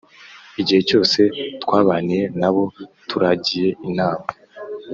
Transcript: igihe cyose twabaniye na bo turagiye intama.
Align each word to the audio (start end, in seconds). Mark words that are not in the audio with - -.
igihe 0.61 0.81
cyose 0.89 1.19
twabaniye 1.63 2.23
na 2.39 2.49
bo 2.53 2.63
turagiye 3.09 3.69
intama. 3.87 4.27